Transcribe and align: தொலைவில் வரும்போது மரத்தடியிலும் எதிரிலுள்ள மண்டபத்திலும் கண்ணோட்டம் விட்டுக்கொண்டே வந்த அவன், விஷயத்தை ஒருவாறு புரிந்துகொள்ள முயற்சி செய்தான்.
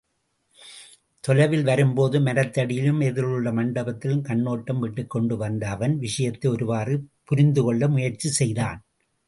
தொலைவில் 1.23 1.63
வரும்போது 1.63 2.19
மரத்தடியிலும் 2.19 3.01
எதிரிலுள்ள 3.09 3.51
மண்டபத்திலும் 3.51 4.25
கண்ணோட்டம் 4.29 4.79
விட்டுக்கொண்டே 4.79 5.35
வந்த 5.35 5.69
அவன், 5.69 5.95
விஷயத்தை 5.97 6.51
ஒருவாறு 6.51 6.95
புரிந்துகொள்ள 7.23 7.87
முயற்சி 7.87 8.31
செய்தான். 8.31 8.81